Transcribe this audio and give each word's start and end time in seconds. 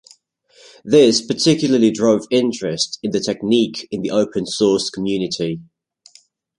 This 0.83 1.21
particularly 1.23 1.91
drove 1.91 2.25
interest 2.31 2.97
in 3.03 3.11
the 3.11 3.19
technique 3.19 3.87
in 3.91 4.01
the 4.01 4.09
open 4.09 4.47
source 4.47 4.89
community. 4.89 5.61